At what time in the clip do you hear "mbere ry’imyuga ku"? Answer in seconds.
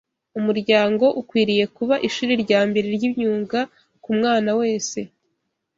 2.69-4.09